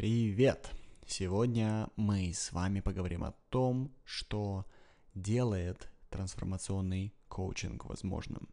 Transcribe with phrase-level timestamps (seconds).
[0.00, 0.70] Привет!
[1.06, 4.64] Сегодня мы с вами поговорим о том, что
[5.14, 8.48] делает трансформационный коучинг возможным.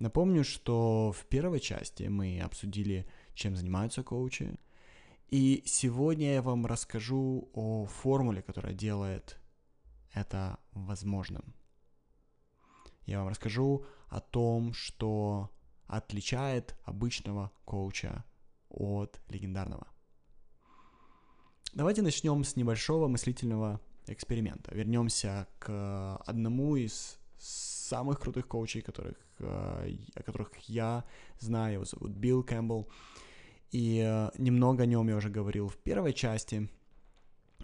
[0.00, 4.60] Напомню, что в первой части мы обсудили, чем занимаются коучи,
[5.30, 9.40] и сегодня я вам расскажу о формуле, которая делает
[10.12, 11.54] это возможным.
[13.06, 15.50] Я вам расскажу о том, что
[15.86, 18.22] отличает обычного коуча
[18.68, 19.93] от легендарного.
[21.74, 24.72] Давайте начнем с небольшого мыслительного эксперимента.
[24.72, 31.04] Вернемся к одному из самых крутых коучей, которых, э, о которых я
[31.40, 31.72] знаю.
[31.74, 32.88] Его зовут Билл Кэмпбелл.
[33.72, 36.70] И э, немного о нем я уже говорил в первой части.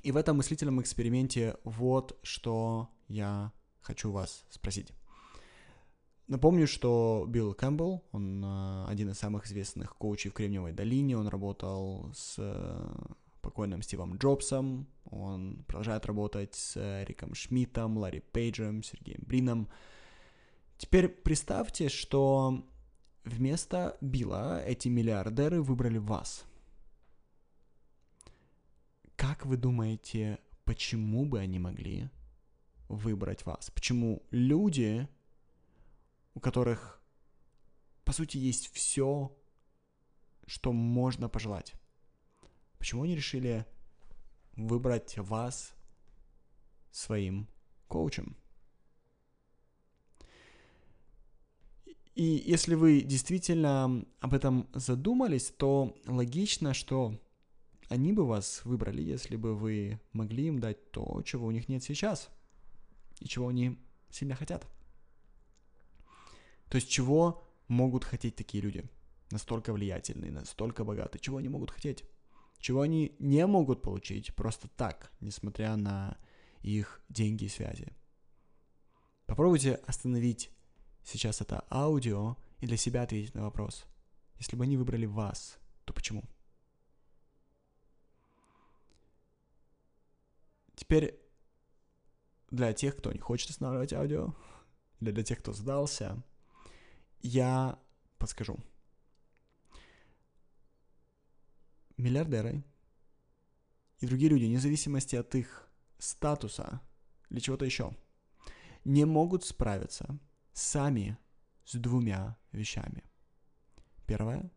[0.02, 4.88] И в этом мыслительном эксперименте вот что я хочу вас спросить.
[6.27, 11.28] Напомню, что Билл Кэмпбелл, он э, один из самых известных коучей в Кремниевой долине, он
[11.28, 12.92] работал с э,
[13.50, 19.69] покойным Стивом Джобсом, он продолжает работать с Риком Шмидтом, Ларри Пейджем, Сергеем Брином.
[20.78, 22.64] Теперь представьте, что
[23.25, 26.44] вместо Билла эти миллиардеры выбрали вас.
[29.16, 32.08] Как вы думаете, почему бы они могли
[32.88, 33.70] выбрать вас?
[33.70, 35.08] Почему люди
[36.34, 37.03] у которых,
[38.05, 39.36] по сути, есть все,
[40.47, 41.75] что можно пожелать.
[42.81, 43.67] Почему они решили
[44.56, 45.75] выбрать вас
[46.91, 47.47] своим
[47.89, 48.37] коучем?
[52.14, 57.20] И если вы действительно об этом задумались, то логично, что
[57.91, 61.83] они бы вас выбрали, если бы вы могли им дать то, чего у них нет
[61.83, 62.31] сейчас,
[63.20, 63.78] и чего они
[64.09, 64.67] сильно хотят.
[66.70, 68.84] То есть чего могут хотеть такие люди?
[69.31, 71.20] Настолько влиятельные, настолько богатые.
[71.20, 72.05] Чего они могут хотеть?
[72.61, 76.19] Чего они не могут получить просто так, несмотря на
[76.61, 77.92] их деньги и связи?
[79.25, 80.50] Попробуйте остановить
[81.03, 83.87] сейчас это аудио и для себя ответить на вопрос.
[84.38, 86.22] Если бы они выбрали вас, то почему?
[90.75, 91.19] Теперь
[92.50, 94.34] для тех, кто не хочет останавливать аудио,
[95.00, 96.22] или для тех, кто сдался,
[97.22, 97.78] я
[98.19, 98.59] подскажу.
[102.00, 102.65] Миллиардеры
[103.99, 106.81] и другие люди, вне зависимости от их статуса
[107.28, 107.94] или чего-то еще,
[108.84, 110.19] не могут справиться
[110.53, 111.19] сами
[111.65, 113.05] с двумя вещами.
[114.06, 114.50] Первое,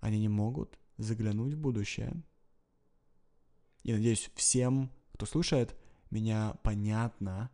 [0.00, 2.22] они не могут заглянуть в будущее.
[3.82, 5.76] И надеюсь, всем, кто слушает,
[6.10, 7.50] меня понятна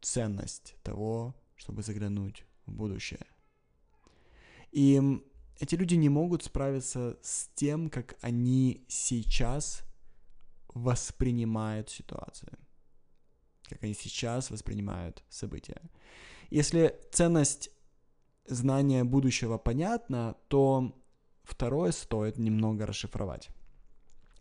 [0.00, 3.26] ценность того, чтобы заглянуть в будущее.
[4.72, 5.00] И
[5.60, 9.82] эти люди не могут справиться с тем, как они сейчас
[10.68, 12.58] воспринимают ситуацию,
[13.68, 15.80] как они сейчас воспринимают события.
[16.48, 17.70] Если ценность
[18.46, 20.98] знания будущего понятна, то
[21.44, 23.50] второе стоит немного расшифровать.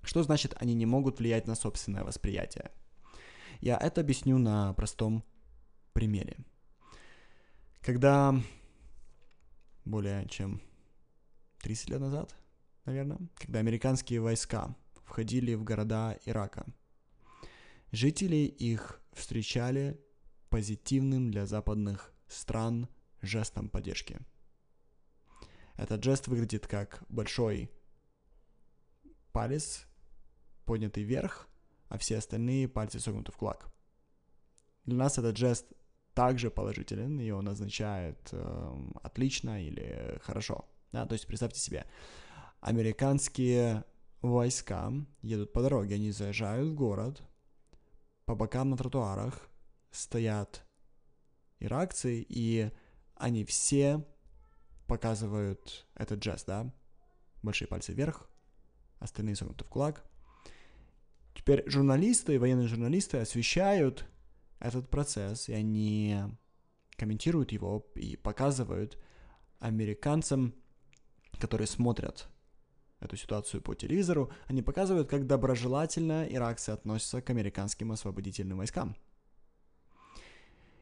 [0.02, 2.72] Что значит они не могут влиять на собственное восприятие?
[3.60, 5.26] Я это объясню на простом
[5.92, 6.38] примере.
[7.82, 8.34] Когда
[9.84, 10.62] более чем
[11.62, 12.36] 30 лет назад,
[12.86, 16.66] наверное, когда американские войска входили в города Ирака.
[17.92, 20.00] Жители их встречали
[20.50, 22.88] позитивным для западных стран
[23.22, 24.20] жестом поддержки.
[25.76, 27.72] Этот жест выглядит как большой
[29.32, 29.88] палец,
[30.66, 31.48] поднятый вверх,
[31.88, 33.72] а все остальные пальцы согнуты в кулак.
[34.86, 35.66] Для нас этот жест
[36.14, 40.68] также положителен, и он означает э, отлично или хорошо.
[40.92, 41.06] Да?
[41.06, 41.86] То есть представьте себе,
[42.62, 43.84] американские
[44.22, 44.92] войска
[45.22, 47.22] едут по дороге, они заезжают в город,
[48.26, 49.50] по бокам на тротуарах
[49.92, 50.64] стоят
[51.60, 52.72] иракцы, и
[53.16, 54.06] они все
[54.88, 56.72] показывают этот жест, да,
[57.44, 58.30] большие пальцы вверх,
[59.00, 60.04] остальные согнуты в кулак.
[61.34, 64.06] Теперь журналисты, военные журналисты освещают
[64.60, 66.18] этот процесс, и они
[66.98, 68.98] комментируют его и показывают
[69.60, 70.54] американцам,
[71.40, 72.30] которые смотрят
[73.00, 78.96] эту ситуацию по телевизору, они показывают, как доброжелательно иракцы относятся к американским освободительным войскам.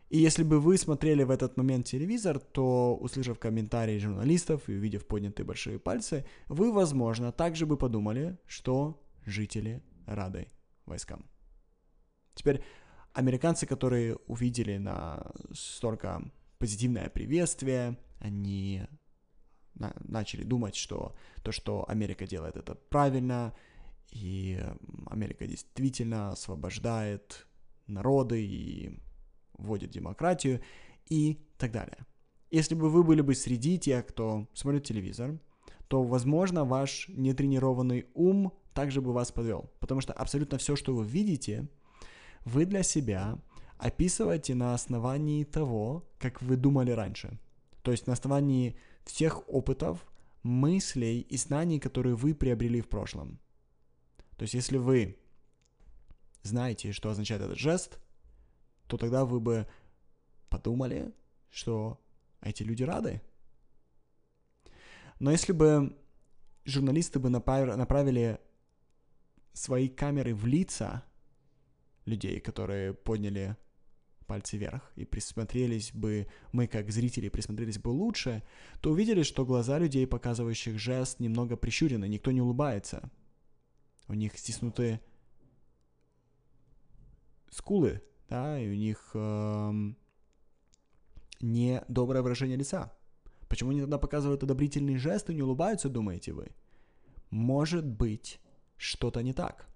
[0.10, 5.06] И если бы вы смотрели в этот момент телевизор, то, услышав комментарии журналистов и увидев
[5.06, 10.48] поднятые большие пальцы, вы, возможно, также бы подумали, что жители рады
[10.86, 11.26] войскам.
[12.36, 12.64] Теперь
[13.14, 16.22] американцы, которые увидели на столько
[16.58, 18.88] позитивное приветствие, они
[19.80, 23.54] на, начали думать, что то, что Америка делает, это правильно,
[24.12, 24.60] и
[25.08, 27.48] Америка действительно освобождает
[27.88, 29.00] народы и
[29.58, 30.62] вводит демократию
[31.10, 32.06] и так далее.
[32.50, 35.40] Если бы вы были бы среди тех, кто смотрит телевизор,
[35.88, 39.72] то, возможно, ваш нетренированный ум также бы вас подвел.
[39.80, 41.68] Потому что абсолютно все, что вы видите,
[42.46, 43.40] вы для себя
[43.78, 47.40] описываете на основании того, как вы думали раньше.
[47.84, 48.78] То есть на основании
[49.08, 50.06] всех опытов,
[50.44, 53.40] мыслей и знаний, которые вы приобрели в прошлом.
[54.38, 55.18] То есть если вы
[56.44, 58.00] знаете, что означает этот жест,
[58.88, 59.68] то тогда вы бы
[60.50, 61.14] подумали,
[61.50, 62.00] что
[62.42, 63.22] эти люди рады.
[65.20, 65.98] Но если бы
[66.66, 68.40] журналисты бы направили
[69.54, 71.04] свои камеры в лица
[72.06, 73.58] людей, которые подняли
[74.28, 78.44] пальцы вверх, и присмотрелись бы, мы как зрители присмотрелись бы лучше,
[78.82, 83.10] то увидели, что глаза людей, показывающих жест, немного прищурены, никто не улыбается.
[84.08, 85.00] У них стиснуты
[87.50, 89.98] скулы, да, и у них эм,
[91.42, 92.94] недоброе выражение лица.
[93.48, 96.52] Почему они тогда показывают одобрительный жест и не улыбаются, думаете вы?
[97.30, 98.40] Может быть,
[98.78, 99.68] что-то не так.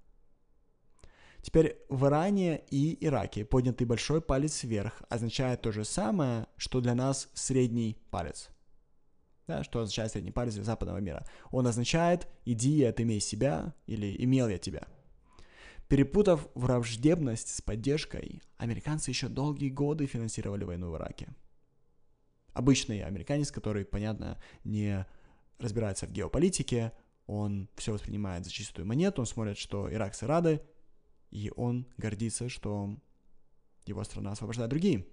[1.42, 6.94] Теперь в Иране и Ираке поднятый большой палец вверх означает то же самое, что для
[6.94, 8.50] нас средний палец.
[9.48, 11.26] Да, что означает средний палец для западного мира?
[11.50, 14.88] Он означает «иди и отымей себя» или «имел я тебя».
[15.88, 21.28] Перепутав враждебность с поддержкой, американцы еще долгие годы финансировали войну в Ираке.
[22.54, 25.06] Обычный американец, который, понятно, не
[25.58, 26.94] разбирается в геополитике,
[27.26, 30.62] он все воспринимает за чистую монету, он смотрит, что иракцы рады,
[31.32, 32.96] и он гордится, что
[33.86, 35.06] его страна освобождает другие.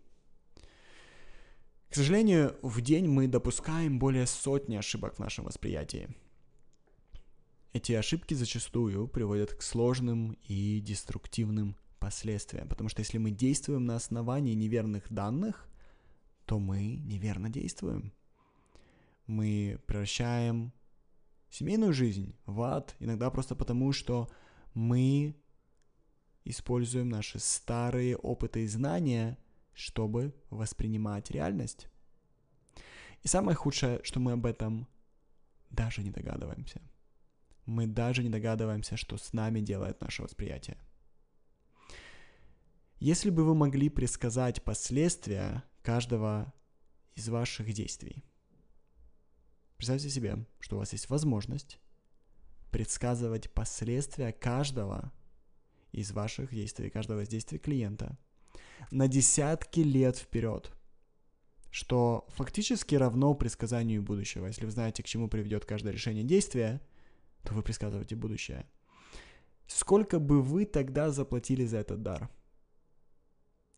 [1.88, 6.14] К сожалению, в день мы допускаем более сотни ошибок в нашем восприятии.
[7.72, 13.96] Эти ошибки зачастую приводят к сложным и деструктивным последствиям, потому что если мы действуем на
[13.96, 15.68] основании неверных данных,
[16.44, 18.12] то мы неверно действуем.
[19.26, 20.72] Мы превращаем
[21.50, 24.28] семейную жизнь в ад, иногда просто потому, что
[24.74, 25.34] мы
[26.50, 29.38] используем наши старые опыты и знания,
[29.74, 31.88] чтобы воспринимать реальность.
[33.22, 34.88] И самое худшее, что мы об этом
[35.70, 36.80] даже не догадываемся.
[37.66, 40.78] Мы даже не догадываемся, что с нами делает наше восприятие.
[42.98, 46.52] Если бы вы могли предсказать последствия каждого
[47.14, 48.24] из ваших действий,
[49.78, 51.78] Представьте себе, что у вас есть возможность
[52.72, 55.12] предсказывать последствия каждого
[55.92, 58.18] из ваших действий, каждого из действий клиента
[58.90, 60.72] на десятки лет вперед,
[61.70, 64.46] что фактически равно предсказанию будущего.
[64.46, 66.80] Если вы знаете, к чему приведет каждое решение действия,
[67.44, 68.68] то вы предсказываете будущее.
[69.66, 72.30] Сколько бы вы тогда заплатили за этот дар?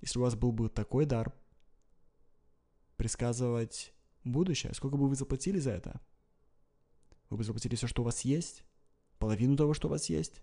[0.01, 1.35] Если у вас был бы такой дар,
[2.97, 4.75] предсказывать будущее.
[4.75, 6.01] Сколько бы вы заплатили за это?
[7.31, 8.65] Вы бы заплатили все, что у вас есть?
[9.19, 10.43] Половину того, что у вас есть?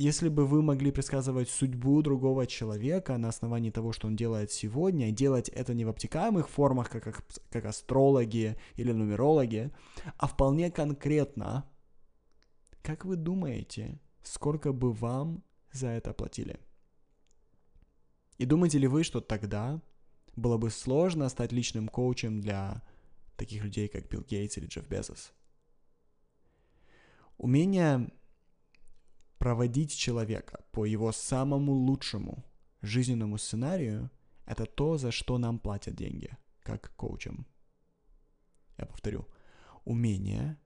[0.00, 5.10] Если бы вы могли предсказывать судьбу другого человека на основании того, что он делает сегодня,
[5.10, 9.70] и делать это не в обтекаемых формах, как, как, астрологи или нумерологи,
[10.16, 11.70] а вполне конкретно,
[12.80, 16.58] как вы думаете, сколько бы вам за это платили?
[18.38, 19.82] И думаете ли вы, что тогда
[20.34, 22.82] было бы сложно стать личным коучем для
[23.36, 25.34] таких людей, как Билл Гейтс или Джефф Безос.
[27.36, 28.10] Умение
[29.40, 32.44] проводить человека по его самому лучшему
[32.82, 34.10] жизненному сценарию–
[34.44, 37.46] это то, за что нам платят деньги, как коучам.
[38.76, 39.26] Я повторю.
[39.86, 40.58] Умение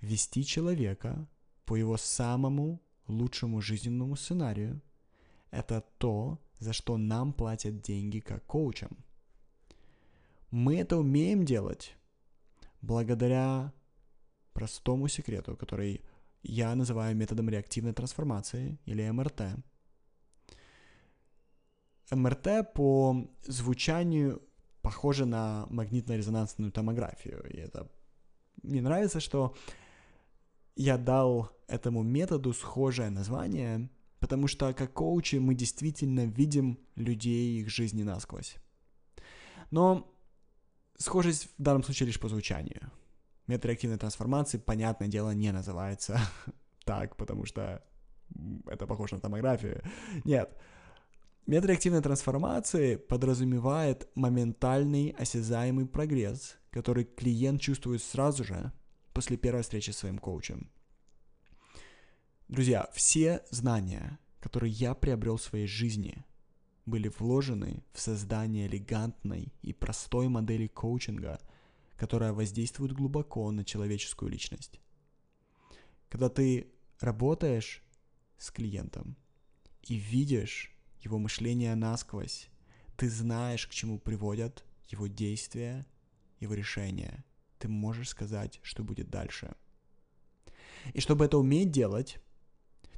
[0.00, 1.28] вести человека
[1.64, 4.82] по его самому лучшему жизненному сценарию–
[5.52, 9.04] это то, за что нам платят деньги как коучам.
[10.50, 11.96] Мы это умеем делать
[12.82, 13.72] благодаря
[14.52, 16.02] простому секрету, который
[16.44, 19.42] я называю методом реактивной трансформации или МРТ.
[22.10, 24.42] МРТ по звучанию
[24.82, 27.42] похоже на магнитно-резонансную томографию.
[27.50, 27.90] И это
[28.62, 29.56] мне нравится, что
[30.76, 33.88] я дал этому методу схожее название,
[34.24, 38.56] Потому что как коучи мы действительно видим людей их жизни насквозь.
[39.70, 40.10] Но
[40.96, 42.90] схожесть в данном случае лишь по звучанию.
[43.46, 46.18] Метод реактивной трансформации, понятное дело, не называется
[46.84, 47.82] так, потому что
[48.66, 49.82] это похоже на томографию.
[50.24, 50.56] Нет.
[51.46, 58.72] Метод реактивной трансформации подразумевает моментальный осязаемый прогресс, который клиент чувствует сразу же
[59.12, 60.70] после первой встречи с своим коучем.
[62.48, 66.24] Друзья, все знания, которые я приобрел в своей жизни,
[66.86, 71.40] были вложены в создание элегантной и простой модели коучинга,
[71.96, 74.80] которая воздействует глубоко на человеческую личность.
[76.08, 77.82] Когда ты работаешь
[78.38, 79.16] с клиентом
[79.82, 82.48] и видишь его мышление насквозь,
[82.96, 85.86] ты знаешь, к чему приводят его действия,
[86.40, 87.24] его решения.
[87.58, 89.54] Ты можешь сказать, что будет дальше.
[90.92, 92.18] И чтобы это уметь делать,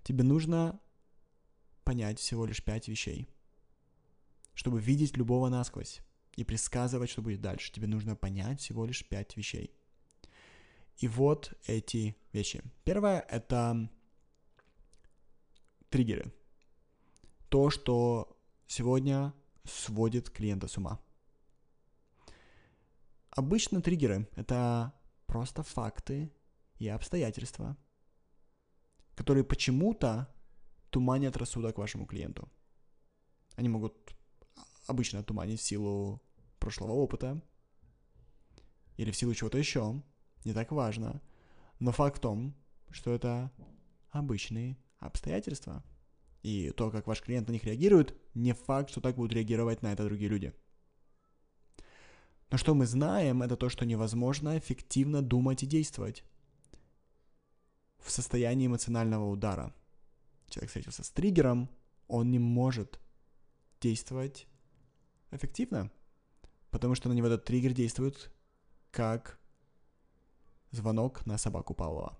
[0.02, 0.80] тебе нужно
[1.84, 3.28] понять всего лишь пять вещей.
[4.54, 6.00] Чтобы видеть любого насквозь
[6.36, 9.74] и предсказывать, что будет дальше, тебе нужно понять всего лишь пять вещей.
[10.98, 12.62] И вот эти вещи.
[12.84, 13.90] Первое— это
[15.88, 16.32] триггеры.
[17.48, 21.00] То, что сегодня сводит клиента с ума.
[23.30, 24.94] Обычно триггеры— это
[25.26, 26.32] просто факты
[26.78, 27.76] и обстоятельства,
[29.14, 30.32] которые почему-то
[30.90, 32.50] туманят рассудок вашему клиенту.
[33.56, 34.15] Они могут
[34.86, 36.22] обычно туманить в силу
[36.58, 37.40] прошлого опыта
[38.96, 40.02] или в силу чего-то еще,
[40.44, 41.20] не так важно.
[41.78, 42.54] Но факт в том,
[42.90, 43.50] что это
[44.10, 45.84] обычные обстоятельства.
[46.42, 49.92] И то, как ваш клиент на них реагирует, не факт, что так будут реагировать на
[49.92, 50.54] это другие люди.
[52.50, 56.24] Но что мы знаем, это то, что невозможно эффективно думать и действовать
[57.98, 59.74] в состоянии эмоционального удара.
[60.48, 61.68] Человек встретился с триггером,
[62.06, 63.00] он не может
[63.80, 64.46] действовать
[65.30, 65.90] эффективно,
[66.70, 68.32] потому что на него этот триггер действует
[68.90, 69.38] как
[70.70, 72.18] звонок на собаку Павлова.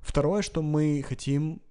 [0.00, 1.62] Второе, что мы хотим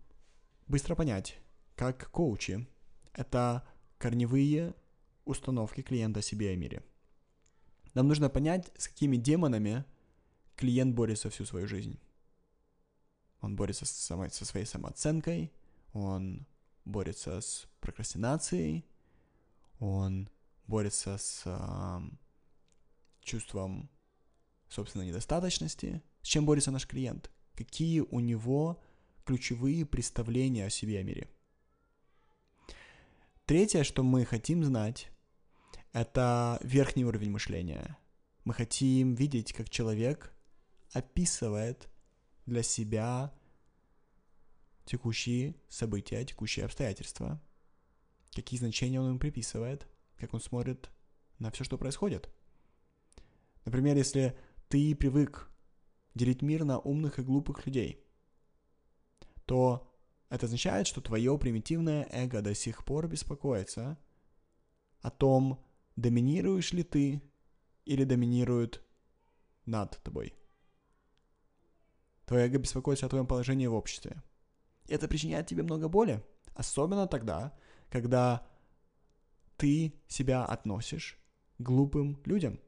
[0.68, 1.40] быстро понять,
[1.76, 2.68] как коучи,
[3.14, 3.68] это
[3.98, 4.74] корневые
[5.26, 6.84] установки клиента о себе и о мире.
[7.94, 9.86] Нам нужно понять, с какими демонами
[10.56, 12.00] клиент борется всю свою жизнь.
[13.42, 15.54] Он борется со своей самооценкой,
[15.94, 16.48] он
[16.86, 18.86] борется с прокрастинацией,
[19.80, 20.30] он
[20.68, 22.00] борется с э,
[23.22, 23.90] чувством
[24.70, 26.02] собственной недостаточности.
[26.22, 27.32] С чем борется наш клиент?
[27.56, 28.82] Какие у него
[29.26, 31.30] ключевые представления о себе и о мире?
[33.46, 35.10] Третье, что мы хотим знать,
[35.92, 37.98] это верхний уровень мышления.
[38.46, 40.34] Мы хотим видеть, как человек
[40.94, 41.90] описывает
[42.46, 43.34] для себя
[44.86, 47.42] текущие события, текущие обстоятельства,
[48.34, 49.88] какие значения он им приписывает,
[50.18, 50.90] как он смотрит
[51.40, 52.30] на все, что происходит.
[53.66, 54.38] Например, если
[54.68, 55.50] ты привык
[56.16, 58.04] делить мир на умных и глупых людей,
[59.46, 59.90] то
[60.30, 63.98] это означает, что твое примитивное эго до сих пор беспокоится
[65.02, 65.64] о том,
[65.96, 67.22] доминируешь ли ты
[67.86, 68.84] или доминирует
[69.66, 70.34] над тобой.
[72.26, 74.24] Твое эго беспокоится о твоем положении в обществе.
[74.88, 76.24] Это причиняет тебе много боли.
[76.56, 77.54] Особенно тогда,
[77.94, 78.44] когда
[79.56, 81.20] ты себя относишь
[81.60, 82.60] глупым людям.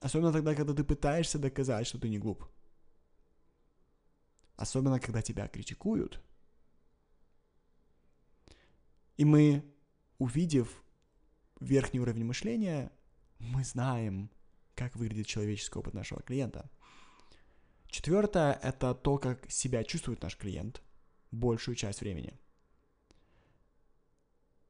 [0.00, 2.48] Особенно тогда, когда ты пытаешься доказать, что ты не глуп.
[4.56, 6.22] Особенно, когда тебя критикуют.
[9.18, 9.62] И мы,
[10.16, 10.82] увидев
[11.60, 12.90] верхний уровень мышления,
[13.38, 14.30] мы знаем,
[14.74, 16.70] как выглядит человеческий опыт нашего клиента–
[17.94, 20.82] Четвертое– это то, как себя чувствует наш клиент
[21.30, 22.36] большую часть времени.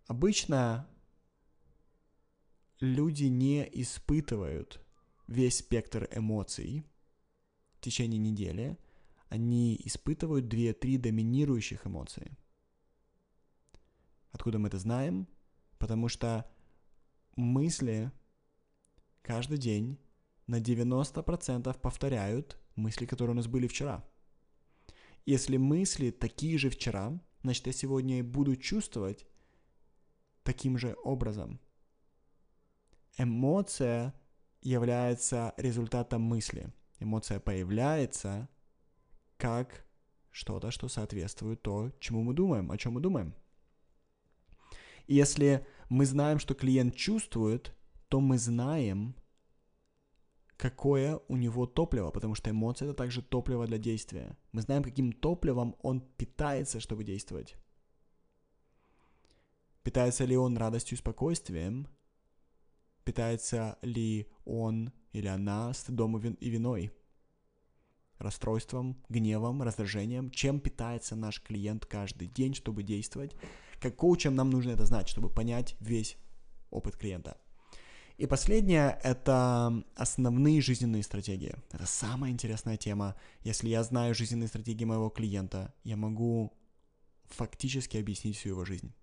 [0.06, 0.88] Обычно
[2.80, 4.84] люди не испытывают
[5.26, 6.84] весь спектр эмоций
[7.74, 8.78] в течение недели.
[9.28, 12.36] Они испытывают 2-3 доминирующих эмоции.
[14.30, 15.26] Откуда мы это знаем?
[15.78, 16.50] Потому что
[17.36, 18.12] мысли
[19.22, 19.98] каждый день
[20.46, 24.04] на 90% повторяют мысли, которые у нас были вчера.
[25.24, 29.26] Если мысли такие же вчера, значит, я сегодня и буду чувствовать
[30.44, 31.60] таким же образом.
[33.18, 34.14] Эмоция
[34.62, 36.72] является результатом мысли.
[37.00, 38.48] Эмоция появляется
[39.36, 39.84] как
[40.30, 43.34] что-то, что соответствует то, чему мы думаем, о чем мы думаем.
[45.06, 47.74] И если мы знаем, что клиент чувствует,
[48.08, 49.14] то мы знаем,
[50.56, 54.36] какое у него топливо, потому что эмоции это также топливо для действия.
[54.52, 57.56] Мы знаем, каким топливом он питается, чтобы действовать.
[59.84, 61.86] Питается ли он радостью и спокойствием?
[63.04, 66.90] Питается ли он или она стыдом и виной?
[68.18, 70.30] Расстройством, гневом, раздражением?
[70.30, 73.36] Чем питается наш клиент каждый день, чтобы действовать?
[73.78, 76.16] Как коучам нам нужно это знать, чтобы понять весь
[76.70, 77.36] опыт клиента.
[78.16, 81.54] И последнее— это основные жизненные стратегии.
[81.72, 83.16] Это самая интересная тема.
[83.42, 86.56] Если я знаю жизненные стратегии моего клиента, я могу
[87.24, 88.94] фактически объяснить всю его жизнь.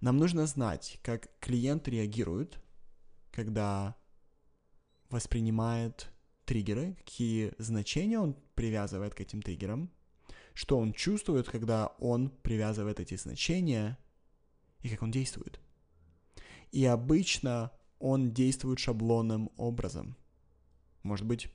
[0.00, 2.60] Нам нужно знать, как клиент реагирует,
[3.30, 3.96] когда
[5.10, 6.10] воспринимает
[6.44, 9.90] триггеры, какие значения он привязывает к этим триггерам,
[10.52, 13.98] что он чувствует, когда он привязывает эти значения,
[14.80, 15.60] и как он действует.
[16.70, 20.16] И обычно он действует шаблонным образом.
[21.02, 21.48] Может быть,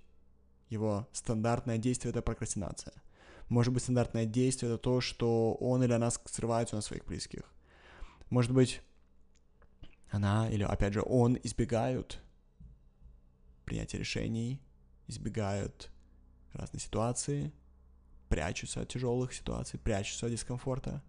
[0.69, 2.93] его стандартное действие— это прокрастинация.
[3.49, 7.43] Может быть, стандартное действие— это то, что он или она срывается на своих близких.
[8.29, 8.81] Может быть,
[10.11, 12.21] она или, опять же, он избегают
[13.65, 14.61] принятия решений,
[15.07, 15.91] избегают
[16.53, 17.51] разные ситуации,
[18.27, 21.03] прячутся от тяжелых ситуаций, прячутся от дискомфорта.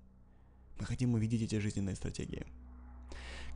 [0.79, 2.47] Мы хотим увидеть эти жизненные стратегии.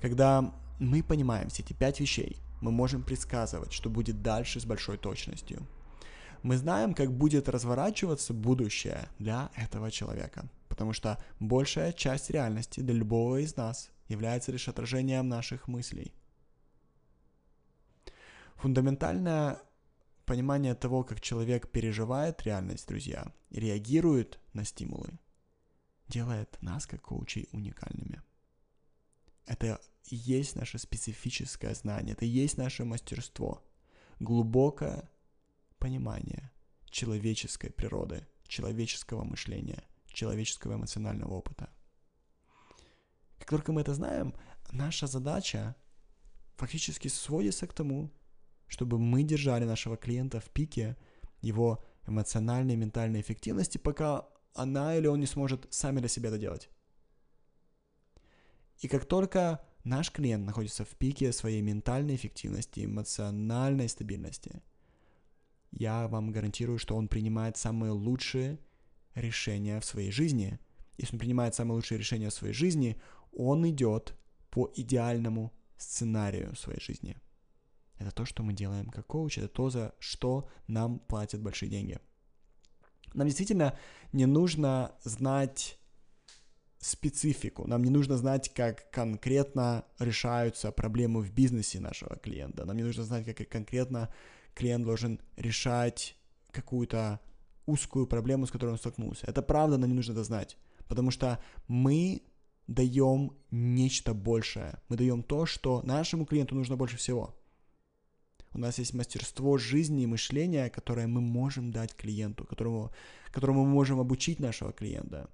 [0.00, 4.98] Когда мы понимаем все эти пять вещей, мы можем предсказывать, что будет дальше с большой
[4.98, 5.66] точностью.
[6.44, 12.94] Мы знаем, как будет разворачиваться будущее для этого человека, потому что большая часть реальности для
[12.94, 16.12] любого из нас является лишь отражением наших мыслей.
[18.56, 19.58] Фундаментальное
[20.26, 25.18] понимание того, как человек переживает реальность, друзья, и реагирует на стимулы,
[26.08, 28.20] делает нас, как коучей, уникальными.
[29.46, 33.64] Это и есть наше специфическое знание, это и есть наше мастерство.
[34.20, 35.08] Глубокое
[35.84, 36.50] понимание
[36.90, 41.68] человеческой природы, человеческого мышления, человеческого эмоционального опыта.
[43.38, 44.34] Как только мы это знаем,
[44.72, 45.76] наша задача
[46.56, 48.10] фактически сводится к тому,
[48.66, 50.96] чтобы мы держали нашего клиента в пике
[51.42, 56.38] его эмоциональной и ментальной эффективности, пока она или он не сможет сами для себя это
[56.38, 56.70] делать.
[58.78, 64.62] И как только наш клиент находится в пике своей ментальной эффективности, эмоциональной стабильности,
[65.76, 68.58] я вам гарантирую, что он принимает самые лучшие
[69.14, 70.58] решения в своей жизни.
[70.98, 73.00] Если он принимает самые лучшие решения в своей жизни,
[73.32, 74.14] он идет
[74.50, 77.16] по идеальному сценарию своей жизни.
[77.98, 81.98] Это то, что мы делаем как коуч, это то, за что нам платят большие деньги.
[83.14, 83.78] Нам действительно
[84.12, 85.78] не нужно знать
[86.78, 87.66] специфику.
[87.66, 92.64] Нам не нужно знать, как конкретно решаются проблемы в бизнесе нашего клиента.
[92.64, 94.12] Нам не нужно знать, как конкретно
[94.54, 96.16] клиент должен решать
[96.50, 97.20] какую-то
[97.66, 99.26] узкую проблему, с которой он столкнулся.
[99.26, 100.56] Это правда, но не нужно это знать.
[100.86, 102.22] Потому что мы
[102.66, 104.78] даем нечто большее.
[104.88, 107.34] Мы даем то, что нашему клиенту нужно больше всего.
[108.52, 112.92] У нас есть мастерство жизни и мышления, которое мы можем дать клиенту, которому,
[113.32, 115.28] которому мы можем обучить нашего клиента.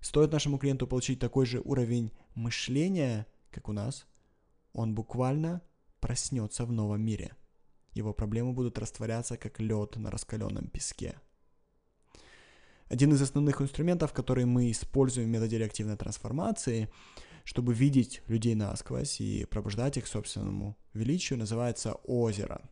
[0.00, 4.06] Стоит нашему клиенту получить такой же уровень мышления, как у нас,
[4.72, 5.62] он буквально
[6.00, 7.32] проснется в новом мире.
[7.96, 11.18] Его проблемы будут растворяться, как лед на раскаленном песке.
[12.90, 16.90] Один из основных инструментов, который мы используем в методе реактивной трансформации,
[17.44, 22.68] чтобы видеть людей насквозь и пробуждать их к собственному величию, называется озеро.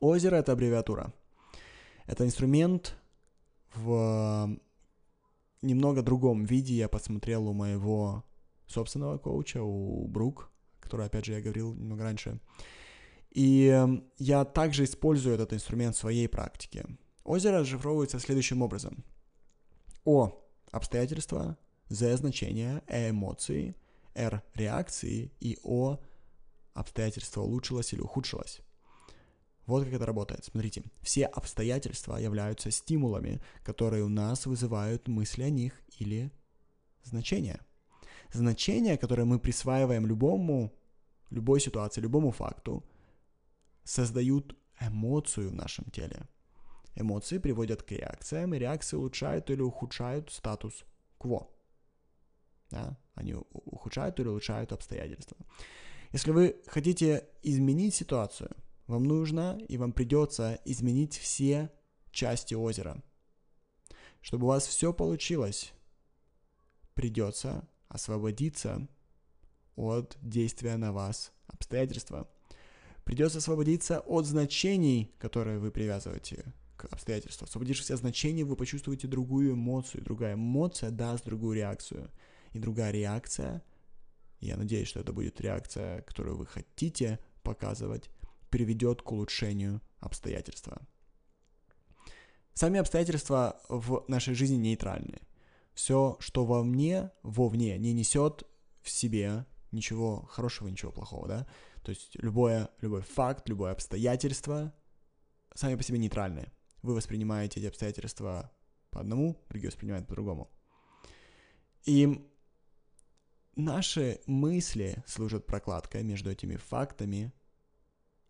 [0.00, 1.14] Озеро— это аббревиатура.
[2.06, 2.96] Это инструмент
[3.76, 4.58] в
[5.62, 8.24] немного другом виде я посмотрел у моего
[8.66, 12.40] собственного коуча, у Брук, который, опять же, я говорил немного раньше.
[13.34, 16.86] И эм, я также использую этот инструмент в своей практике.
[17.24, 19.04] Озеро расшифровывается следующим образом.
[20.04, 23.74] О– обстоятельства, З– значение, Э– эмоции,
[24.14, 25.98] Р– реакции и О–
[26.74, 28.60] обстоятельство улучшилось или ухудшилось.
[29.66, 30.44] Вот как это работает.
[30.44, 36.30] Смотрите, все обстоятельства являются стимулами, которые у нас вызывают мысли о них или
[37.02, 37.60] значения.
[38.32, 40.72] Значения, которые мы присваиваем любому,
[41.30, 42.84] любой ситуации, любому факту,
[43.84, 46.28] создают эмоцию в нашем теле.
[46.96, 50.84] Эмоции приводят к реакциям, и реакции улучшают или ухудшают статус
[51.18, 51.50] кво.
[52.70, 52.98] Да?
[53.14, 55.36] Они ухудшают или улучшают обстоятельства.
[56.12, 58.50] Если вы хотите изменить ситуацию–
[58.86, 61.70] вам нужно и вам придется изменить все
[62.10, 63.02] части озера.
[64.20, 65.72] Чтобы у вас все получилось,
[66.94, 68.86] придется освободиться
[69.76, 72.28] от действия на вас обстоятельства.
[73.04, 77.48] Придется освободиться от значений, которые вы привязываете к обстоятельствам.
[77.48, 80.02] Освободившись от значений, вы почувствуете другую эмоцию.
[80.02, 82.10] Другая эмоция даст другую реакцию.
[82.52, 83.62] И другая реакция,
[84.40, 88.10] я надеюсь, что это будет реакция, которую вы хотите показывать,
[88.48, 90.80] приведет к улучшению обстоятельства.
[92.54, 95.18] Сами обстоятельства в нашей жизни нейтральны.
[95.74, 98.44] Все, что во мне, вовне, не несет
[98.80, 101.46] в себе ничего хорошего, ничего плохого, да?
[101.82, 104.72] То есть любое, любой факт, любое обстоятельство
[105.54, 106.52] сами по себе нейтральные.
[106.82, 108.52] Вы воспринимаете эти обстоятельства
[108.90, 110.50] по одному, другие воспринимают по-другому.
[111.84, 112.30] И
[113.56, 117.32] наши мысли служат прокладкой между этими фактами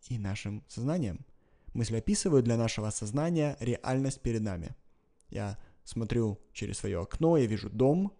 [0.07, 1.25] и нашим сознанием.
[1.73, 4.75] Мысли описывают для нашего сознания реальность перед нами.
[5.29, 8.13] Я смотрю через свое окно, я вижу дом.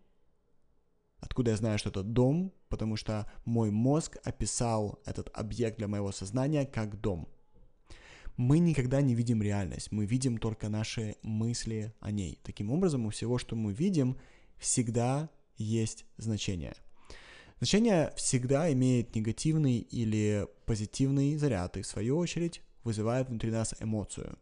[1.26, 2.54] Откуда я знаю, что это дом?
[2.70, 7.28] Потому что мой мозг описал этот объект для моего сознания как дом.
[8.38, 12.40] Мы никогда не видим реальность, мы видим только наши мысли о ней.
[12.44, 14.18] Таким образом, у всего, что мы видим,
[14.58, 16.76] всегда есть значение.
[17.60, 24.38] Значение всегда имеет негативный или позитивный заряд и, в свою очередь, вызывает внутри нас эмоцию.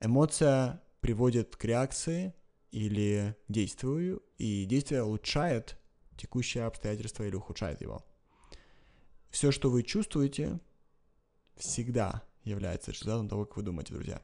[0.00, 2.34] Эмоция приводит к реакции
[2.70, 5.76] или действию, и действие улучшает
[6.16, 8.04] текущее обстоятельство или ухудшает его.
[9.30, 10.60] Все, что вы чувствуете,
[11.56, 14.22] всегда является результатом того, как вы думаете, друзья.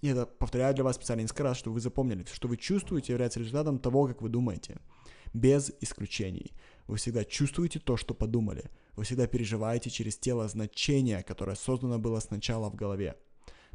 [0.00, 3.40] И это повторяю для вас специально несколько раз, чтобы вы запомнили, что вы чувствуете, является
[3.40, 4.78] результатом того, как вы думаете.
[5.32, 6.52] Без исключений.
[6.86, 8.70] Вы всегда чувствуете то, что подумали.
[8.94, 13.16] Вы всегда переживаете через тело значение, которое создано было сначала в голове.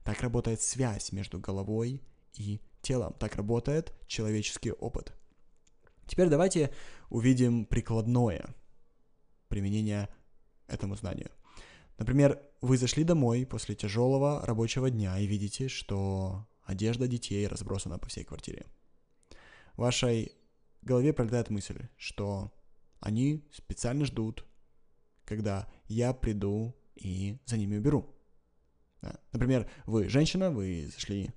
[0.04, 2.02] Так работает связь между головой
[2.34, 3.14] и телом.
[3.20, 5.14] Так работает человеческий опыт.
[6.12, 6.74] Теперь давайте
[7.10, 8.54] увидим прикладное
[9.48, 10.10] применение
[10.68, 11.32] этому знанию.
[11.98, 18.10] Например, вы зашли домой после тяжелого рабочего дня и видите, что одежда детей разбросана по
[18.10, 18.66] всей квартире.
[19.76, 20.36] В вашей
[20.82, 22.52] голове пролетает мысль, что
[23.00, 24.46] они специально ждут,
[25.24, 28.14] когда я приду и за ними уберу.
[29.32, 31.32] Например, вы женщина, вы зашли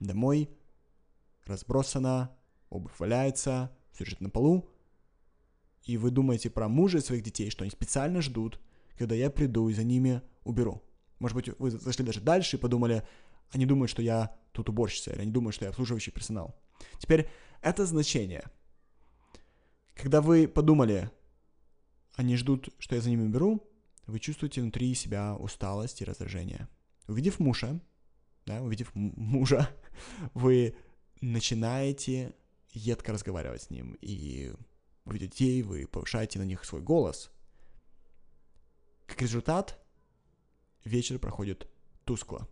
[0.00, 0.50] домой,
[1.44, 2.36] разбросана,
[2.70, 3.70] обувь валяется,
[4.04, 4.68] все на полу,
[5.84, 8.60] и вы думаете про мужа и своих детей, что они специально ждут,
[8.98, 10.82] когда я приду и за ними уберу.
[11.18, 13.06] Может быть, вы зашли даже дальше и подумали,
[13.50, 16.58] они думают, что я тут уборщица, или они думают, что я обслуживающий персонал.
[16.98, 17.28] Теперь
[17.62, 18.44] это значение.
[19.94, 21.10] Когда вы подумали,
[22.14, 23.62] они ждут, что я за ними уберу,
[24.06, 26.68] вы чувствуете внутри себя усталость и раздражение.
[27.08, 27.80] Увидев мужа,
[28.44, 29.70] да, увидев мужа,
[30.34, 30.76] вы
[31.20, 32.34] начинаете
[32.76, 34.52] едко разговаривать с ним, и
[35.04, 37.30] увидев детей, вы повышаете на них свой голос.
[39.06, 39.82] Как результат,
[40.84, 41.68] вечер проходит
[42.04, 42.48] тускло.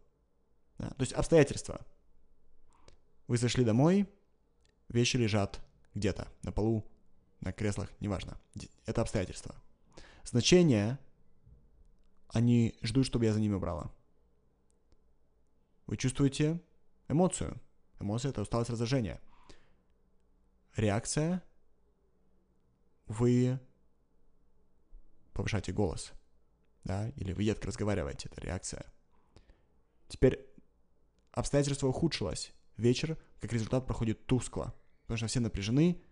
[0.79, 0.89] Да?
[0.91, 1.85] То есть обстоятельства.
[3.27, 4.09] Вы зашли домой,
[4.89, 5.61] вещи лежат
[5.95, 6.87] где-то на полу,
[7.41, 8.41] на креслах, неважно.
[8.87, 9.55] Это обстоятельства.
[10.25, 10.99] Значение,
[12.29, 13.93] они ждут, чтобы я за ними убрала.
[15.87, 16.61] Вы чувствуете
[17.09, 17.61] эмоцию.
[18.01, 19.21] Эмоция— это усталость, раздражение.
[20.77, 21.43] Реакция—
[23.07, 23.59] вы
[25.33, 26.13] повышаете голос,
[26.85, 28.87] да, или вы едко разговариваете, это реакция.
[30.09, 30.47] Теперь
[31.33, 32.53] обстоятельство ухудшилось.
[32.77, 36.03] Вечер, как результат, проходит тускло, потому что все напряжены,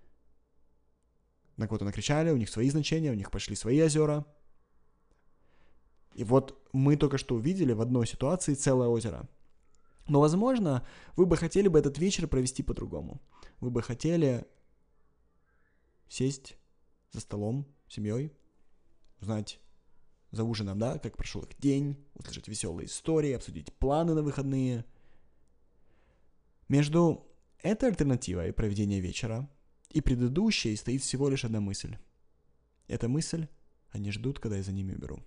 [1.57, 4.25] на кого-то накричали, у них свои значения, у них пошли свои озера.
[6.14, 9.29] И вот мы только что увидели в одной ситуации целое озеро.
[10.09, 10.85] Но, возможно,
[11.17, 13.21] вы бы хотели бы этот вечер провести по-другому.
[13.61, 14.47] Вы бы хотели
[16.09, 16.57] сесть
[17.12, 18.33] за столом с семьей,
[19.21, 19.61] узнать
[20.31, 24.85] за ужином, да, как прошел их день, услышать веселые истории, обсудить планы на выходные.
[26.69, 27.27] Между
[27.62, 29.49] этой альтернативой проведения вечера
[29.91, 31.97] и предыдущей стоит всего лишь одна мысль.
[32.88, 33.47] Эта мысль
[33.91, 35.23] они ждут, когда я за ними уберу.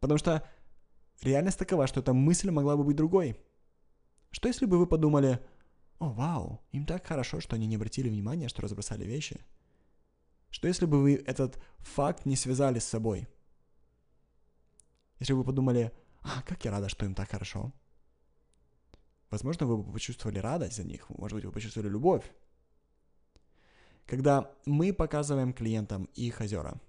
[0.00, 0.46] Потому что
[1.22, 3.40] реальность такова, что эта мысль могла бы быть другой.
[4.30, 5.40] Что если бы вы подумали,
[5.98, 9.40] о, вау, им так хорошо, что они не обратили внимания, что разбросали вещи?
[10.50, 13.28] Что если бы вы этот факт не связали с собой?
[15.18, 17.72] Если бы вы подумали, а, как я рада, что им так хорошо.
[19.30, 22.24] Возможно, вы бы почувствовали радость за них, может быть, вы почувствовали любовь.
[24.06, 26.80] Когда мы показываем клиентам их озера,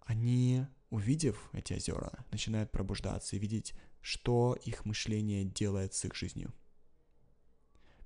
[0.00, 6.54] они, увидев эти озера, начинают пробуждаться и видеть, что их мышление делает с их жизнью.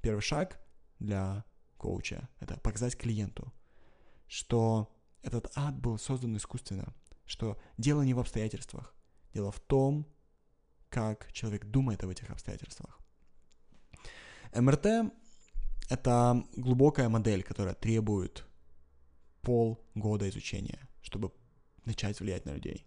[0.01, 0.59] Первый шаг
[0.99, 1.45] для
[1.77, 3.53] коуча– это показать клиенту,
[4.27, 4.91] что
[5.23, 6.95] этот ад был создан искусственно,
[7.27, 8.95] что дело не в обстоятельствах,
[9.35, 10.07] дело в том,
[10.89, 12.99] как человек думает об этих обстоятельствах.
[14.55, 15.13] МРТ
[15.91, 18.47] это глубокая модель, которая требует
[19.43, 21.33] полгода изучения, чтобы
[21.89, 22.87] начать влиять на людей.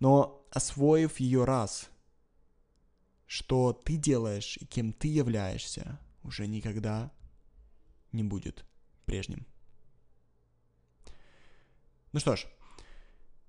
[0.00, 1.90] Но освоив ее раз,
[3.26, 7.12] что ты делаешь и кем ты являешься, уже никогда
[8.12, 8.64] не будет
[9.04, 9.46] прежним.
[12.12, 12.46] Ну что ж,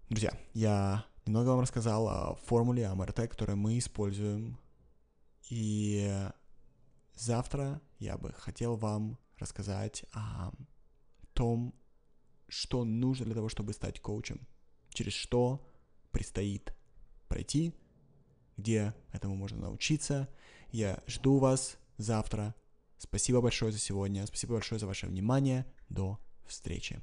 [0.09, 4.59] друзья, я немного вам рассказал о формуле АМРТ, которую мы используем.
[5.49, 6.29] И
[7.13, 10.51] завтра я бы хотел вам рассказать о
[11.33, 11.73] том,
[12.47, 14.47] что нужно для того, чтобы стать коучем,
[14.89, 15.65] через что
[16.11, 16.73] предстоит
[17.27, 17.73] пройти,
[18.57, 20.29] где этому можно научиться.
[20.71, 22.55] Я жду вас завтра.
[22.97, 24.25] Спасибо большое за сегодня.
[24.25, 25.65] Спасибо большое за ваше внимание.
[25.89, 27.01] До встречи.